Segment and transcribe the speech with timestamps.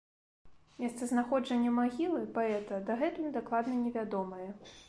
[0.83, 4.47] Месцазнаходжанне магілы паэта дагэтуль дакладна невядомае.